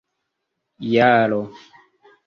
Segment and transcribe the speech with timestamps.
[0.91, 1.39] jaro